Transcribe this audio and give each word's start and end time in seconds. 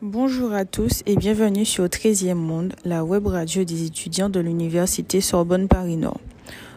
Bonjour 0.00 0.52
à 0.52 0.64
tous 0.64 1.02
et 1.06 1.16
bienvenue 1.16 1.64
sur 1.64 1.84
13e 1.86 2.34
Monde, 2.34 2.72
la 2.84 3.04
web 3.04 3.26
radio 3.26 3.64
des 3.64 3.84
étudiants 3.84 4.28
de 4.28 4.38
l'Université 4.38 5.20
Sorbonne 5.20 5.66
Paris 5.66 5.96
Nord. 5.96 6.20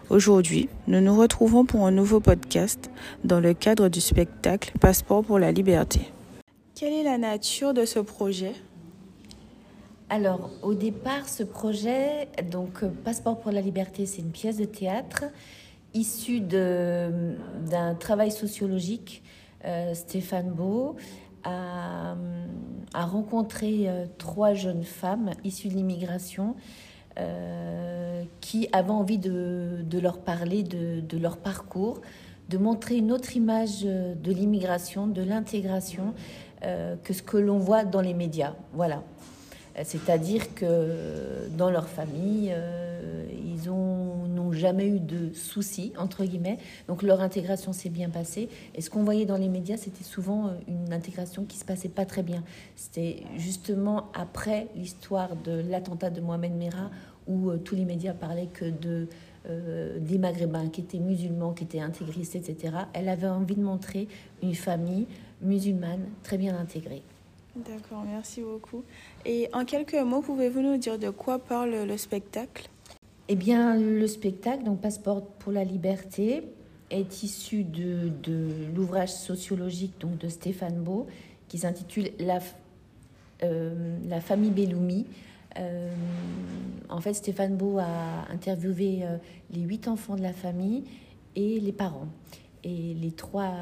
Aujourd'hui, 0.10 0.70
nous 0.88 1.01
nous 1.01 1.15
retrouvons 1.15 1.63
pour 1.63 1.86
un 1.86 1.92
nouveau 1.92 2.20
podcast 2.20 2.89
dans 3.23 3.39
le 3.39 3.54
cadre 3.54 3.89
du 3.89 4.02
spectacle 4.02 4.71
Passeport 4.79 5.24
pour 5.24 5.38
la 5.38 5.52
liberté. 5.52 5.99
Quelle 6.74 6.94
est 6.94 7.03
la 7.03 7.20
nature 7.20 7.76
de 7.76 7.85
ce 7.85 7.99
projet? 7.99 8.53
Alors, 10.10 10.49
au 10.63 10.74
départ, 10.74 11.29
ce 11.29 11.44
projet, 11.44 12.28
donc 12.51 12.83
Passeport 13.03 13.40
pour 13.40 13.51
la 13.51 13.62
liberté, 13.62 14.08
c'est 14.08 14.24
une 14.24 14.31
pièce 14.31 14.58
de 14.58 14.65
théâtre 14.65 15.26
issue 15.94 16.40
d'un 16.40 17.94
travail 17.99 18.31
sociologique. 18.31 19.22
Euh, 19.63 19.94
Stéphane 19.94 20.49
Beau 20.49 20.95
a, 21.44 22.16
rencontré 22.94 23.88
euh, 23.88 24.05
trois 24.18 24.54
jeunes 24.54 24.84
femmes 24.84 25.31
issues 25.44 25.70
de 25.70 25.76
l'immigration 25.76 26.55
euh, 27.20 28.23
qui 28.40 28.70
avaient 28.72 28.91
envie 28.91 29.17
de, 29.17 29.86
leur 30.02 30.20
parler 30.20 30.64
de, 30.64 31.17
leur 31.17 31.38
parcours, 31.38 32.02
de 32.50 32.58
montrer 32.58 32.98
une 32.98 33.12
autre 33.12 33.36
image 33.36 33.84
de 33.84 34.31
l'immigration, 34.31 35.08
de 35.08 35.22
l'intégration 35.22 36.14
que 36.62 37.12
ce 37.12 37.23
que 37.23 37.38
l'on 37.38 37.58
voit 37.58 37.86
dans 37.86 38.02
les 38.02 38.14
médias. 38.14 38.53
Voilà. 38.73 39.02
C'est-à-dire 39.84 40.53
que 40.53 41.48
dans 41.58 41.72
leur 41.72 41.88
famille, 41.88 42.53
ils 43.31 43.70
jamais 44.53 44.87
eu 44.87 44.99
de 44.99 45.33
soucis, 45.33 45.93
entre 45.97 46.23
guillemets. 46.23 46.57
Donc 46.87 47.03
leur 47.03 47.21
intégration 47.21 47.73
s'est 47.73 47.89
bien 47.89 48.09
passée. 48.09 48.49
Et 48.75 48.81
ce 48.81 48.89
qu'on 48.89 49.03
voyait 49.03 49.25
dans 49.25 49.37
les 49.37 49.49
médias, 49.49 49.77
c'était 49.77 50.03
souvent 50.03 50.47
euh, 50.47 50.51
une 50.67 50.93
intégration 50.93 51.45
qui 51.45 51.57
se 51.57 51.65
passait 51.65 51.89
pas 51.89 52.05
très 52.05 52.23
bien. 52.23 52.43
C'était 52.75 53.23
justement 53.38 54.09
après 54.13 54.67
l'histoire 54.75 55.35
de 55.35 55.63
l'attentat 55.69 56.09
de 56.09 56.21
Mohamed 56.21 56.53
Merah, 56.53 56.91
où 57.27 57.49
euh, 57.49 57.58
tous 57.58 57.75
les 57.75 57.85
médias 57.85 58.13
parlaient 58.13 58.49
que 58.52 58.66
de 58.66 59.08
euh, 59.49 59.97
des 59.99 60.19
Maghrébins 60.19 60.69
qui 60.69 60.81
étaient 60.81 60.99
musulmans, 60.99 61.53
qui 61.53 61.63
étaient 61.63 61.80
intégristes, 61.80 62.36
etc. 62.36 62.75
Elle 62.93 63.09
avait 63.09 63.27
envie 63.27 63.55
de 63.55 63.63
montrer 63.63 64.08
une 64.43 64.53
famille 64.53 65.08
musulmane 65.41 66.05
très 66.21 66.38
bien 66.38 66.55
intégrée. 66.55 67.02
D'accord, 67.55 68.03
merci 68.05 68.41
beaucoup. 68.41 68.83
Et 69.25 69.49
en 69.52 69.65
quelques 69.65 69.95
mots, 69.95 70.21
pouvez-vous 70.21 70.61
nous 70.61 70.77
dire 70.77 70.99
de 70.99 71.09
quoi 71.09 71.39
parle 71.39 71.71
le 71.71 71.97
spectacle? 71.97 72.69
Eh 73.31 73.35
bien, 73.37 73.77
le 73.77 74.07
spectacle, 74.07 74.65
donc 74.65 74.81
Passeport 74.81 75.25
pour 75.25 75.53
la 75.53 75.63
liberté, 75.63 76.43
est 76.89 77.23
issu 77.23 77.63
de, 77.63 78.11
l'ouvrage 78.75 79.13
sociologique 79.13 79.93
de 80.01 80.27
Stéphane 80.27 80.83
Beau 80.83 81.07
qui 81.47 81.57
s'intitule 81.57 82.09
la, 82.19 82.39
euh, 83.43 83.97
la 84.09 84.19
famille 84.19 84.52
Belloumi. 84.52 85.05
Euh, 85.59 85.93
en 86.89 86.99
fait, 86.99 87.13
Stéphane 87.13 87.55
Beau 87.55 87.77
a 87.79 88.29
interviewé 88.29 89.03
euh, 89.03 89.15
les 89.49 89.61
huit 89.61 89.87
enfants 89.87 90.17
de 90.17 90.23
la 90.23 90.33
famille 90.33 90.83
et 91.37 91.61
les 91.61 91.71
parents. 91.71 92.09
Et 92.65 92.93
les 93.02 93.13
trois 93.13 93.53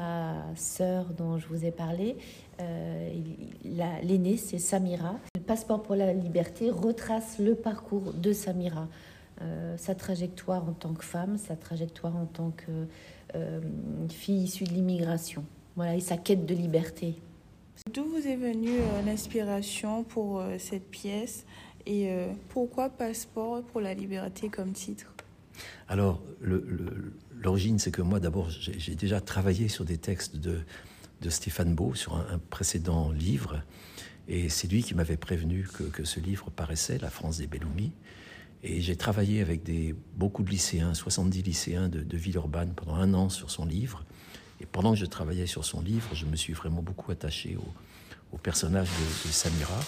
sœurs 0.56 1.10
dont 1.16 1.38
je 1.38 1.46
vous 1.46 1.64
ai 1.64 1.70
parlé, 1.70 2.16
l'aînée, 4.02 4.36
c'est 4.36 4.58
Samira. 4.58 5.14
Le 5.36 5.40
passeport 5.40 5.80
pour 5.80 5.94
la 5.94 6.12
liberté 6.12 6.70
retrace 6.70 7.38
le 7.38 7.54
parcours 7.54 8.12
de 8.12 8.32
Samira. 8.32 8.88
Euh, 9.42 9.74
sa 9.78 9.94
trajectoire 9.94 10.68
en 10.68 10.72
tant 10.72 10.92
que 10.92 11.04
femme, 11.04 11.38
sa 11.38 11.56
trajectoire 11.56 12.14
en 12.14 12.26
tant 12.26 12.50
que 12.50 12.86
euh, 13.34 13.60
fille 14.10 14.42
issue 14.42 14.64
de 14.64 14.70
l'immigration, 14.74 15.44
voilà, 15.76 15.96
et 15.96 16.00
sa 16.00 16.18
quête 16.18 16.44
de 16.44 16.54
liberté. 16.54 17.14
D'où 17.90 18.04
vous 18.04 18.26
est 18.26 18.36
venue 18.36 18.78
euh, 18.78 19.02
l'inspiration 19.06 20.04
pour 20.04 20.42
cette 20.58 20.90
pièce 20.90 21.46
et 21.86 22.10
pourquoi 22.50 22.90
Passeport 22.90 23.62
pour 23.62 23.80
la 23.80 23.94
liberté 23.94 24.50
comme 24.50 24.72
titre? 24.72 25.14
Alors, 25.88 26.20
l'origine, 27.40 27.78
c'est 27.78 27.90
que 27.90 28.02
moi, 28.02 28.20
d'abord, 28.20 28.50
j'ai 28.50 28.94
déjà 28.94 29.22
travaillé 29.22 29.68
sur 29.68 29.86
des 29.86 29.96
textes 29.96 30.36
de, 30.36 30.58
de 31.22 31.30
Stéphane 31.30 31.74
Beau, 31.74 31.94
sur 31.94 32.16
un, 32.16 32.38
précédent 32.50 33.10
livre, 33.10 33.62
et 34.28 34.50
c'est 34.50 34.68
lui 34.68 34.82
qui 34.82 34.94
m'avait 34.94 35.16
prévenu 35.16 35.66
que, 35.72 35.84
que, 35.84 36.04
ce 36.04 36.20
livre 36.20 36.50
paraissait, 36.50 36.98
La 36.98 37.08
France 37.08 37.38
des 37.38 37.46
Belloumi. 37.46 37.92
Et 38.62 38.80
j'ai 38.80 38.96
travaillé 38.96 39.40
avec 39.40 39.62
des, 39.62 39.94
beaucoup 40.14 40.42
de 40.42 40.50
lycéens, 40.50 40.92
70 40.92 41.42
lycéens 41.42 41.88
de, 41.88 42.00
de 42.00 42.16
Villeurbanne 42.16 42.74
pendant 42.74 42.94
un 42.94 43.14
an 43.14 43.28
sur 43.28 43.50
son 43.50 43.64
livre. 43.64 44.04
Et 44.60 44.66
pendant 44.66 44.92
que 44.92 44.98
je 44.98 45.06
travaillais 45.06 45.46
sur 45.46 45.64
son 45.64 45.80
livre, 45.80 46.14
je 46.14 46.26
me 46.26 46.36
suis 46.36 46.52
vraiment 46.52 46.82
beaucoup 46.82 47.10
attaché 47.10 47.56
au, 48.32 48.38
personnage 48.38 48.88
de, 48.88 49.30
Samira. 49.30 49.80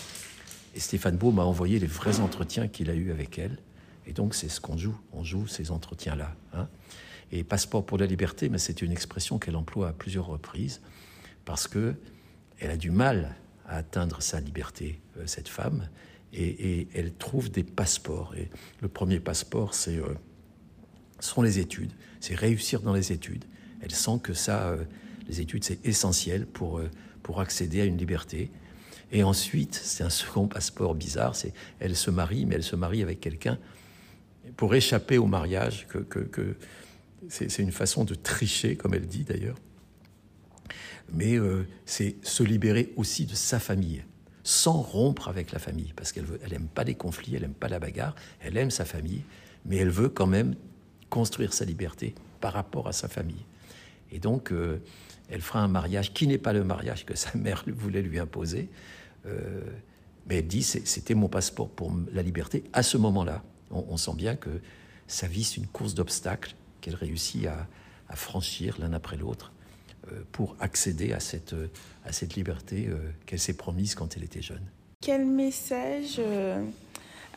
Et 0.75 0.81
Stéphane 0.81 1.17
Beau 1.17 1.31
m'a 1.31 1.45
envoyé 1.45 1.79
les 1.79 1.87
vrais 1.87 2.21
entretiens 2.21 2.67
qu'il 2.67 2.91
a 2.91 2.95
eus 2.95 3.11
avec 3.11 3.39
elle. 3.39 3.59
Et 4.07 4.13
donc 4.13 4.35
c'est 4.35 4.49
ce 4.49 4.61
qu'on 4.61 4.77
joue, 4.77 4.99
on 5.13 5.23
joue 5.23 5.47
ces 5.47 5.71
entretiens-là. 5.71 6.35
Hein. 6.55 6.69
Et 7.31 7.45
passeport 7.45 7.85
pour 7.85 7.99
la 7.99 8.07
liberté, 8.07 8.49
mais 8.49 8.59
c'est 8.59 8.83
une 8.83 8.91
expression 8.91 9.39
qu'elle 9.39 9.57
emploie 9.57 9.89
à 9.89 9.93
plusieurs 9.93 10.27
reprises 10.27 10.81
parce 11.45 11.69
que 11.69 11.95
elle 12.59 12.71
a 12.71 12.77
du 12.77 12.91
mal 12.91 13.37
à 13.67 13.77
atteindre 13.77 14.23
sa 14.23 14.41
liberté, 14.41 15.01
euh, 15.19 15.27
cette 15.27 15.49
femme 15.49 15.89
et, 16.33 16.89
elle 16.95 17.13
trouve 17.13 17.51
des 17.51 17.63
passeports. 17.65 18.35
Et 18.37 18.49
le 18.81 18.89
premier 18.89 19.21
passeport, 19.21 19.75
c'est 19.75 19.99
euh, 19.99 20.15
sont 21.21 21.43
les 21.43 21.59
études, 21.59 21.93
c'est 22.21 22.35
réussir 22.35 22.81
dans 22.81 22.95
les 22.95 23.13
études. 23.13 23.45
Elle 23.81 23.93
sent 23.93 24.19
que 24.23 24.33
ça, 24.33 24.69
euh, 24.69 24.85
les 25.29 25.41
études, 25.41 25.65
c'est 25.65 25.85
essentiel 25.87 26.47
pour, 26.47 26.79
euh, 26.79 26.91
pour 27.23 27.41
accéder 27.41 27.81
à 27.81 27.85
une 27.85 27.97
liberté. 27.97 28.51
Et 29.13 29.23
ensuite, 29.23 29.75
c'est 29.75 30.05
un 30.05 30.11
second 30.11 30.49
passeport 30.49 30.95
bizarre, 30.95 31.37
c'est 31.37 31.53
elle 31.81 31.97
se 31.97 32.11
marie, 32.11 32.47
mais 32.47 32.55
elle 32.55 32.63
se 32.63 32.77
marie 32.77 33.03
avec 33.03 33.21
quelqu'un 33.21 33.59
pour 34.57 34.75
échapper 34.75 35.19
au 35.19 35.27
mariage, 35.27 35.87
que, 35.89 35.99
que, 35.99 36.19
que 36.21 36.57
c'est 37.29 37.59
une 37.59 37.73
façon 37.73 38.05
de 38.05 38.15
tricher, 38.15 38.77
comme 38.77 38.95
elle 38.95 39.07
dit 39.07 39.25
d'ailleurs. 39.25 39.59
Mais 41.13 41.37
c'est 41.87 42.17
se 42.23 42.43
libérer 42.43 42.93
aussi 42.97 43.27
de 43.27 43.35
sa 43.35 43.61
famille 43.61 44.03
sans 44.45 44.81
rompre 44.81 45.29
avec 45.29 45.53
la 45.53 45.59
famille, 45.59 45.93
parce 45.95 46.13
qu'elle 46.13 46.25
n'aime 46.25 46.41
elle 46.51 46.63
pas 46.63 46.85
les 46.85 46.95
conflits, 46.95 47.35
elle 47.37 47.43
n'aime 47.43 47.55
pas 47.55 47.69
la 47.69 47.79
bagarre, 47.79 48.15
elle 48.41 48.57
aime 48.57 48.71
sa 48.71 48.85
famille, 48.85 49.23
mais 49.65 49.77
elle 49.77 49.91
veut 49.91 50.09
quand 50.09 50.27
même 50.27 50.55
construire 51.11 51.53
sa 51.53 51.65
liberté 51.65 52.15
par 52.41 52.53
rapport 52.53 52.89
à 52.89 52.93
sa 52.93 53.09
famille. 53.09 53.45
Et 54.11 54.19
donc, 54.19 54.53
euh, 54.53 54.83
elle 55.31 55.41
fera 55.41 55.61
un 55.61 55.69
mariage 55.69 56.13
qui 56.13 56.27
n'est 56.27 56.39
pas 56.39 56.53
le 56.53 56.65
mariage 56.65 57.07
que 57.07 57.15
sa 57.17 57.37
mère 57.37 57.65
voulait 57.69 58.03
lui 58.03 58.19
imposer, 58.19 58.69
euh, 59.27 59.63
mais 60.27 60.39
elle 60.39 60.47
dit 60.47 60.63
c'était 60.63 61.15
mon 61.15 61.29
passeport 61.29 61.69
pour 61.69 61.93
la 62.13 62.23
liberté 62.23 62.65
à 62.73 62.83
ce 62.83 62.97
moment-là. 62.97 63.43
On, 63.71 63.97
sent 63.97 64.15
bien 64.15 64.37
que 64.37 64.51
sa 65.07 65.27
vie, 65.27 65.45
c'est 65.45 65.57
une 65.57 65.67
course 65.67 65.95
d'obstacles 65.95 66.55
qu'elle 66.83 66.95
réussit 66.95 67.47
à, 67.47 67.67
à 68.09 68.17
franchir 68.17 68.77
l'un 68.79 68.93
après 68.93 69.17
l'autre. 69.17 69.51
Euh, 70.11 70.23
pour 70.33 70.57
accéder 70.59 71.13
à 71.13 71.21
cette, 71.21 71.53
euh, 71.53 71.69
à 72.05 72.13
cette 72.13 72.35
liberté 72.35 72.89
euh, 72.89 72.97
qu'elle 73.25 73.39
s'est 73.39 73.53
promise 73.53 73.95
quand 73.95 74.17
elle 74.17 74.25
était 74.25 74.43
jeune. 74.43 74.63
Quel 75.01 75.25
message 75.25 76.21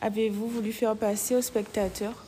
avez-vous 0.00 0.48
voulu 0.48 0.72
faire 0.72 0.96
passer 0.96 1.36
aux 1.36 1.42
spectateurs? 1.42 2.24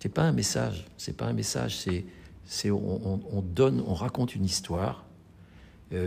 C'est 0.00 0.08
pas 0.08 0.22
un 0.22 0.32
message, 0.32 0.84
c'est 0.98 1.16
pas 1.16 1.26
un 1.26 1.32
message, 1.32 1.76
c'est, 1.76 2.04
c'est 2.46 2.72
on, 2.72 3.20
on, 3.32 3.42
donne, 3.42 3.82
on 3.86 3.94
raconte 3.94 4.34
une 4.34 4.44
histoire. 4.44 5.04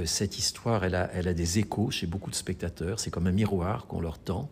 cette 0.06 0.38
histoire, 0.38 0.84
elle 0.84 0.96
a, 0.96 1.10
elle 1.14 1.28
a 1.30 1.34
des 1.34 1.60
échos 1.60 1.90
chez 1.92 2.06
beaucoup 2.06 2.30
de 2.30 2.36
spectateurs. 2.36 3.00
C'est 3.00 3.12
comme 3.12 3.28
un 3.28 3.32
miroir 3.32 3.88
qu'on 3.88 4.02
leur 4.02 4.20
tend, 4.20 4.50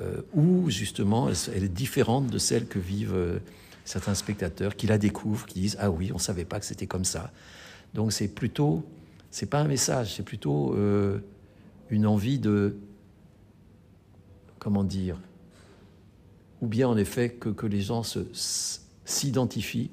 euh, 0.00 0.22
où 0.32 0.70
justement 0.70 1.28
elle, 1.28 1.64
est 1.64 1.68
différente 1.68 2.28
de 2.28 2.38
celle 2.38 2.66
que 2.66 2.78
vivent 2.78 3.40
certains 3.84 4.14
spectateurs 4.14 4.74
qui 4.76 4.86
la 4.86 4.98
découvrent, 4.98 5.46
qui 5.46 5.60
disent 5.60 5.76
ah 5.80 5.90
oui, 5.90 6.12
on 6.14 6.18
savait 6.18 6.44
pas 6.44 6.60
que 6.60 6.66
c'était 6.66 6.88
comme 6.88 7.04
ça. 7.04 7.32
Donc 7.94 8.12
c'est 8.12 8.28
plutôt, 8.28 8.84
c'est 9.30 9.46
pas 9.46 9.60
un 9.60 9.68
message, 9.68 10.16
c'est 10.16 10.22
plutôt 10.22 10.74
euh, 10.74 11.18
une 11.90 12.06
envie 12.06 12.38
de, 12.38 12.76
comment 14.58 14.84
dire, 14.84 15.18
ou 16.60 16.66
bien 16.66 16.88
en 16.88 16.96
effet 16.96 17.30
que, 17.30 17.48
que 17.48 17.66
les 17.66 17.80
gens 17.82 18.02
s'identifient, 19.04 19.90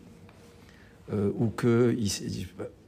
euh, 1.11 1.31
ou 1.35 1.49
que 1.49 1.97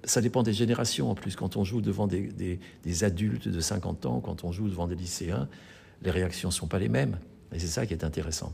ça 0.03 0.21
dépend 0.21 0.43
des 0.43 0.53
générations 0.53 1.09
en 1.09 1.15
plus. 1.15 1.35
Quand 1.35 1.57
on 1.57 1.63
joue 1.63 1.81
devant 1.81 2.05
des, 2.07 2.59
des, 2.83 3.03
adultes 3.03 3.47
de 3.47 3.59
50 3.59 4.05
ans, 4.05 4.19
quand 4.19 4.43
on 4.43 4.51
joue 4.51 4.69
devant 4.69 4.87
des 4.87 4.95
lycéens, 4.95 5.49
les 6.03 6.11
réactions 6.11 6.49
ne 6.49 6.53
sont 6.53 6.67
pas 6.67 6.79
les 6.79 6.89
mêmes. 6.89 7.17
Et 7.53 7.59
c'est 7.59 7.67
ça 7.67 7.85
qui 7.85 7.93
est 7.93 8.03
intéressant. 8.03 8.53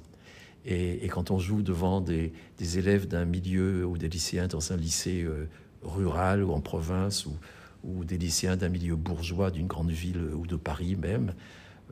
Et, 0.66 1.08
quand 1.10 1.32
on 1.32 1.40
joue 1.40 1.62
devant 1.62 2.02
des, 2.02 2.34
des 2.58 2.80
élèves 2.80 3.08
d'un 3.08 3.26
milieu 3.26 3.86
ou 3.86 3.98
des 3.98 4.10
lycéens 4.10 4.48
dans 4.48 4.74
un 4.74 4.78
lycée 4.78 5.24
euh, 5.24 5.48
rural 5.84 6.44
ou 6.44 6.52
en 6.54 6.62
province 6.62 7.26
ou, 7.26 8.04
des 8.04 8.18
lycéens 8.18 8.58
d'un 8.58 8.70
milieu 8.70 8.96
bourgeois 8.96 9.50
d'une 9.50 9.68
grande 9.68 9.92
ville 9.92 10.18
ou 10.34 10.46
de 10.46 10.58
Paris 10.58 10.98
même, 10.98 11.34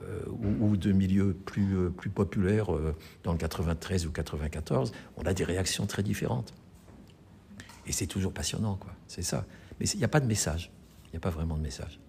euh, 0.04 0.26
ou, 0.60 0.76
de 0.76 0.92
milieux 0.92 1.34
plus, 1.34 1.78
euh, 1.78 1.90
plus 1.90 2.10
populaires 2.10 2.74
euh, 2.74 2.94
dans 3.24 3.32
le 3.32 3.38
93 3.38 4.06
ou 4.06 4.12
94, 4.12 4.92
on 5.16 5.24
a 5.24 5.34
des 5.34 5.46
réactions 5.46 5.86
très 5.86 6.04
différentes. 6.04 6.54
Et 7.88 7.94
c'est 7.94 8.08
toujours 8.08 8.34
passionnant, 8.34 8.76
quoi. 8.76 8.92
C'est 9.08 9.22
ça. 9.22 9.46
Mais 9.80 9.86
il 9.88 9.98
n'y 9.98 10.04
a 10.04 10.10
pas 10.10 10.20
de 10.20 10.26
message. 10.26 10.72
Il 11.06 11.12
n'y 11.12 11.18
a 11.18 11.22
pas 11.22 11.30
vraiment 11.30 11.56
de 11.56 11.62
message. 11.62 12.00